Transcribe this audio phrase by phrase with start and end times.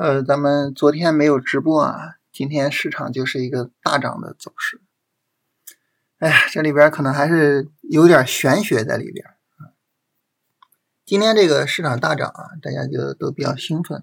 [0.00, 4.80] 呃，咱们昨天没有直播啊，今天市场就是一个大涨的走势。
[6.16, 9.26] 哎呀，这里边可能还是有点玄学在里边。
[11.04, 14.02] 今天这个市场大涨啊，大家就都比较兴奋，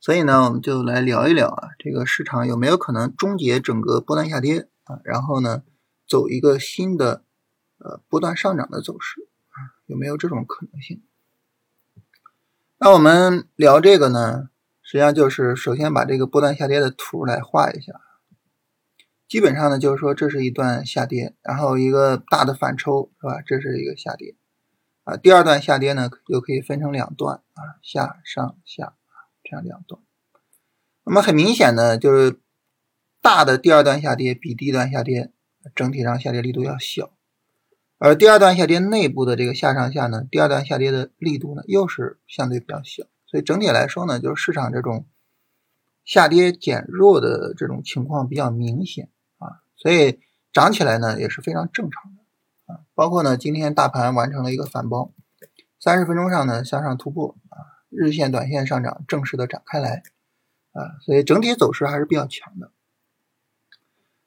[0.00, 5.62] 所以呢，我们就来聊一聊啊，这个市场有没有可能终结整个波段下跌啊，然后呢，
[6.08, 7.22] 走一个新的
[7.76, 11.02] 呃波段上涨的走势啊，有没有这种可能性？
[12.78, 14.48] 那我们聊这个呢？
[14.92, 17.94] 实际上就是首先把这个波段下跌的图来画一下，
[19.26, 23.40] 基本上呢就是说这是一段下跌，然后一个大的反抽是吧？
[23.40, 24.34] 这是一个下跌
[25.04, 30.02] 啊，第二段下跌呢又可以分成两段啊，下上下啊这样两段。
[31.04, 32.38] 那么很明显呢，就是
[33.22, 35.32] 大的第二段下跌比第一段下跌
[35.74, 37.14] 整体上下跌力度要小，
[37.96, 43.04] 而第二段下跌内部的这个下上下呢，第二段下跌的力度呢又是相对比较小。
[43.32, 45.06] 所以整体来说呢，就是市场这种
[46.04, 49.08] 下跌减弱的这种情况比较明显
[49.38, 50.20] 啊，所以
[50.52, 52.80] 涨起来呢也是非常正常的啊。
[52.94, 55.12] 包括呢今天大盘完成了一个反包，
[55.80, 57.56] 三十分钟上呢向上突破啊，
[57.88, 60.02] 日线、短线上涨正式的展开来
[60.72, 62.70] 啊，所以整体走势还是比较强的。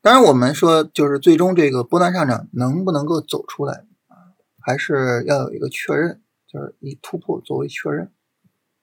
[0.00, 8.10] 当然我们说就是最终这个波段上涨能不能够走出来啊，还是要有一个确认，就是以突破作为确认。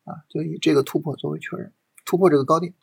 [0.04, 1.74] 啊，就以这个突破作为确认，
[2.06, 2.74] 突破这个高点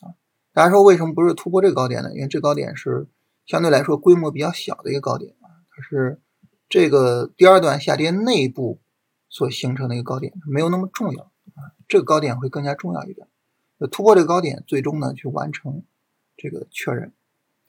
[0.00, 0.14] 啊。
[0.52, 2.14] 大家说为什么不是突破这个高点呢？
[2.14, 3.08] 因为这高点是
[3.44, 6.20] 相对来说规模比较小的一个高点啊，它是
[6.68, 8.80] 这个第二段下跌内部
[9.28, 11.76] 所形成的一个高点，没有那么重要啊。
[11.88, 13.28] 这个高点会更加重要一点。
[13.90, 15.84] 突破这个高点，最终呢去完成
[16.36, 17.12] 这个确认，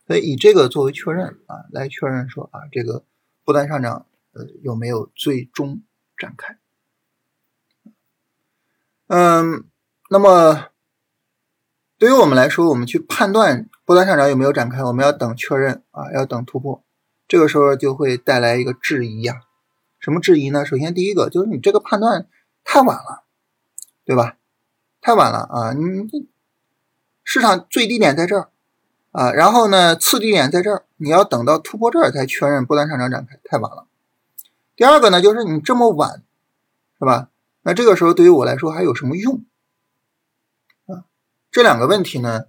[0.05, 3.03] 所以以这个作为确认啊，来确认说啊，这个
[3.43, 5.81] 不断上涨呃有没有最终
[6.17, 6.57] 展开。
[9.07, 9.63] 嗯，
[10.09, 10.67] 那么
[11.97, 16.83] 对于我们来说，我们去判断波段上涨有没有展开，我们要等确认啊，要等突破。
[17.27, 19.41] 这个时候就会带来一个质疑呀。
[19.99, 20.65] 什么质疑呢？
[20.65, 22.27] 首先第一个就是你这个判断
[22.63, 23.23] 太晚了，
[24.05, 24.37] 对吧？
[25.01, 25.73] 太晚了啊！
[25.73, 26.27] 你
[27.23, 28.49] 市场最低点在这儿
[29.11, 33.87] 啊，然后呢次低点在这儿，你要等到突破这儿才确认波段上涨展开，太晚了。
[34.75, 36.21] 第二个呢，就是你这么晚，
[36.99, 37.29] 是吧？
[37.67, 39.43] 那这个时候对于我来说还有什么用
[40.85, 41.03] 啊？
[41.51, 42.45] 这两个问题呢，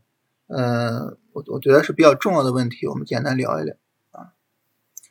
[0.47, 3.75] 呃，我我觉得是比较重要的问题，我们简单聊一聊
[4.12, 4.31] 啊。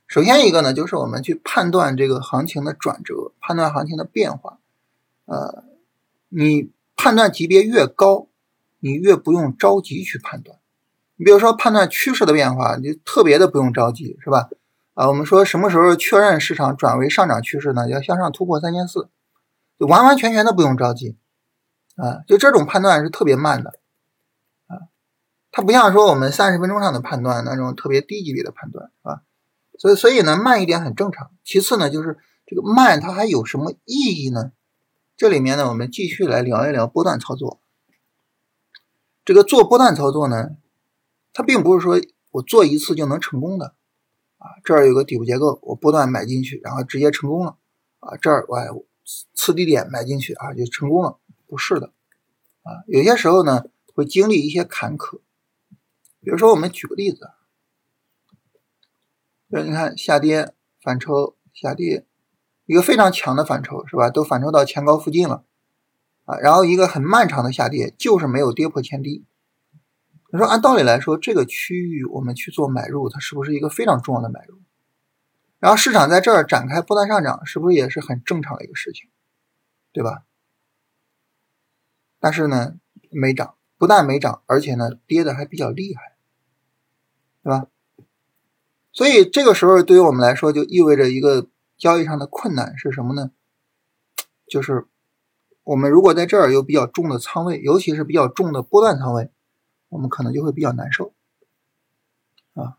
[0.07, 4.59] 首先一个呢，就是我们去判断这个行情的转折，判断行情的变化，
[5.25, 5.65] 呃，
[6.29, 8.29] 你判断级别越高，
[8.79, 10.57] 你越不用着急去判断。
[11.17, 14.47] 你比如说判断趋势的变化，你特别的不用着急，是吧？
[14.93, 17.89] 啊，我们说什么时候确认市场转为上涨趋势呢？
[17.89, 19.09] 要向上突破三千四。
[19.79, 21.15] 就完完全全的不用着急，
[21.97, 23.79] 啊，就这种判断是特别慢的，
[24.65, 24.89] 啊，
[25.51, 29.21] 它不像说我们三十分钟上的判断那种特别低级别的判断，啊，
[29.77, 31.29] 所以所以呢慢一点很正常。
[31.43, 32.17] 其次呢就是
[32.47, 34.51] 这个慢它还有什么意义呢？
[35.15, 37.61] 这里面呢我们继续来聊一聊波段操作。
[39.23, 40.55] 这个做波段操作呢，
[41.33, 42.01] 它并不是说
[42.31, 43.75] 我做一次就能成功的，
[44.39, 47.57] 啊，这儿有个底部结构，我波段买进去，然后直接成功了，
[47.99, 48.85] 啊，这儿我。
[49.33, 51.17] 次低点买进去啊，就成功了？
[51.47, 51.93] 不是的，
[52.63, 55.21] 啊，有些时候呢会经历一些坎坷。
[56.19, 57.31] 比如说，我们举个例子，
[59.49, 62.05] 比如你看下跌反抽下跌，
[62.65, 64.09] 一个非常强的反抽是吧？
[64.09, 65.45] 都反抽到前高附近了
[66.25, 69.25] 啊，然后一个很漫长的下跌，就是没有跌破前低。
[70.29, 74.59] 你说按道理来说，这个区域我们去做买入，它是不是一个非常重要的买入？
[75.59, 79.09] 然后市场在这儿展开波段上涨，是不是也是很正常的一个事情，
[79.91, 80.23] 对吧？
[82.19, 82.75] 但是呢，
[83.09, 86.15] 没涨，不但没涨，而且呢，跌的还比较厉害，
[87.41, 87.67] 对吧？
[88.91, 93.31] 所以这个时候对于我们来说，就意味着一个交易上的困难是什么呢？
[94.47, 94.85] 就是
[95.63, 99.31] 我们如果在这儿有比较重的仓位，尤其是比较重的波段仓位，
[99.89, 101.15] 我们可能就会比较难受
[102.53, 102.77] 啊，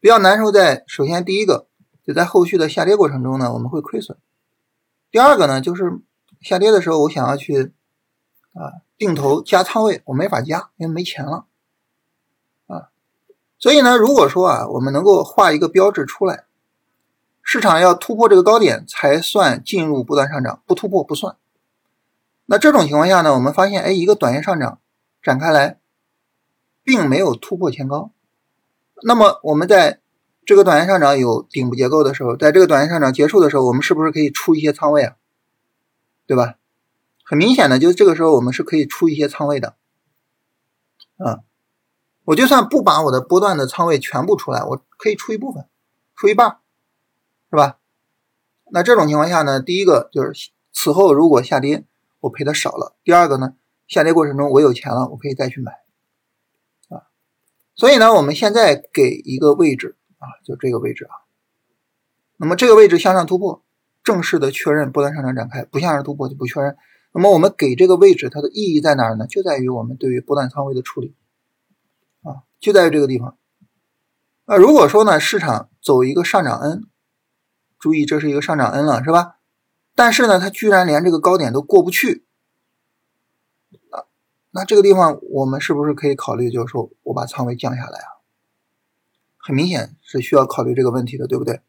[0.00, 1.67] 比较难受在首先第一个。
[2.08, 4.16] 就在后续的下跌过程中呢，我们会亏损。
[5.10, 6.00] 第二个呢，就是
[6.40, 7.74] 下跌的时候，我想要去
[8.54, 11.44] 啊定投加仓位，我没法加，因为没钱了
[12.66, 12.88] 啊。
[13.58, 16.46] 所以呢，如果说啊，我们能够画一个标志出来，
[17.42, 21.36] 市场要突破这个高点才算进入不断上涨，不突破不算。
[22.46, 24.80] 那这种情况下呢，我们发现，哎，一个短线上涨
[25.22, 25.78] 展开来，
[26.82, 28.12] 并没有突破前高，
[29.02, 30.00] 那么我们在。
[30.48, 35.16] 这个短线上涨有顶部结构的时候，在这个短线上涨结束的时候，我们是不是可以出一些仓位啊？
[36.26, 36.54] 对吧？
[37.22, 39.76] 很明显的，就是这个时候我们是可以出一些仓位的，
[41.18, 41.40] 啊，
[42.24, 45.68] 我就算不把我的波段的仓位全部出来，我可以出一部分，
[46.16, 46.56] 出一半，
[47.50, 47.78] 是吧？
[48.70, 51.84] 那这种情况下呢，第一个就是此后如果下跌，
[52.20, 53.52] 我赔的少了；第二个呢，
[53.86, 55.72] 下跌过程中我有钱了，我可以再去买，
[56.88, 57.04] 啊，
[57.74, 61.26] 所以呢，我们现在给一个位置啊，就这个位置啊，
[62.36, 63.64] 那么这个位置向上突破，
[64.04, 66.76] 正式的确认波段上涨展开；不向上突破就不确认。
[67.12, 69.26] 那么我们给这个位置它的意义在哪儿呢？
[69.26, 71.14] 就在于我们对于波段仓位的处理，
[72.22, 73.36] 啊，就在于这个地方。
[74.44, 76.82] 那如果说呢，市场走一个上涨 N，
[77.78, 79.36] 注意这是一个上涨 N 了，是吧？
[79.94, 82.24] 但是呢，它居然连这个高点都过不去，
[83.90, 84.04] 啊，
[84.50, 88.17] 那这个地方我们是不是可以考虑，就是说我把仓位降下来啊？
[89.38, 91.62] 很明显是需要考虑这个问题的，对不对？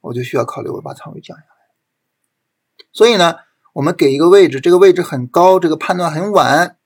[0.00, 2.84] 我就需要考虑我把仓位降下来。
[2.92, 3.36] 所以呢。
[3.74, 6.76] 我们给一个位置，这个位置很高，这个判断很晚，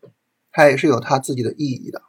[0.53, 2.01] 它也是有它自己的意义的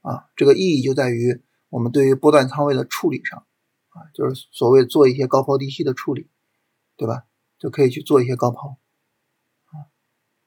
[0.00, 0.30] 啊。
[0.34, 3.44] 这个意义就在于我们对于波段仓位的处理上
[3.90, 6.30] 啊，就是所谓做一些高抛低吸的处理，
[6.96, 7.24] 对吧？
[7.58, 8.78] 就可以去做一些高抛。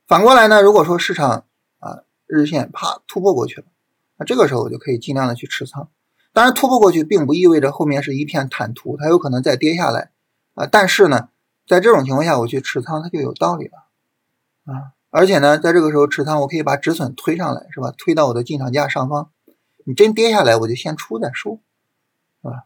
[0.07, 1.45] 反过来呢，如果说市场
[1.77, 3.67] 啊日线啪突破过去了，
[4.17, 5.91] 那这个时候我就可以尽量的去持仓。
[6.33, 10.11] 当然，突破过去并不意味着后面是一片坦途，它有可能再跌下来
[10.53, 10.65] 啊。
[10.65, 11.29] 但是呢。
[11.67, 13.85] 在这种情况下，我去持仓，它就有道理了
[14.65, 14.91] 啊！
[15.09, 17.93] 而且呢，在这个时候持仓，我可以把止损推上来，是吧？
[17.97, 19.29] 推到我的进场价上方。
[19.85, 21.59] 你真跌下来，我就先出再说，
[22.41, 22.65] 是吧？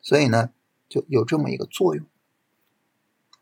[0.00, 0.50] 所以呢，
[0.88, 2.06] 就有这么一个作用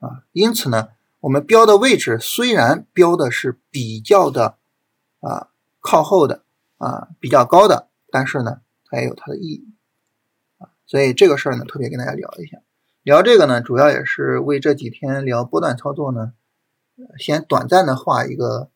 [0.00, 0.24] 啊。
[0.32, 0.88] 因此呢，
[1.20, 4.56] 我们标的位置虽然标的是比较的
[5.20, 6.42] 啊靠后的
[6.78, 9.74] 啊比较高的，但是呢，它也有它的意义
[10.58, 10.70] 啊。
[10.86, 12.58] 所以这个事儿呢，特别跟大家聊一下。
[13.02, 16.32] 聊这个呢，主要也是为这几天聊波段操作呢，
[17.18, 18.70] 先短暂的画一个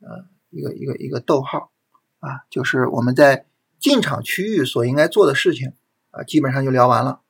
[0.00, 1.70] 呃一个一个一个逗号
[2.18, 3.46] 啊，就是我们在
[3.78, 5.72] 进场区域所应该做的事情
[6.10, 7.20] 啊，基本上就聊完了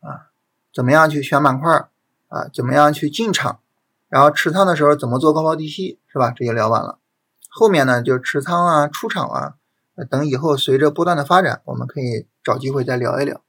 [0.00, 0.30] 啊，
[0.72, 1.88] 怎么样去选板块
[2.28, 3.60] 啊，怎么样去进场，
[4.08, 6.30] 然后持仓的时候怎么做高抛低吸是吧？
[6.30, 6.98] 这就聊完了。
[7.50, 9.56] 后面呢，就持仓啊、出场啊
[10.08, 13.42] 等以后随着不断的发展，我们可以找机会再聊一聊。